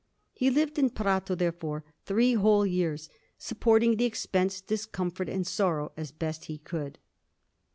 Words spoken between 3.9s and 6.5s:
the expense, discomfort, and sorrow as best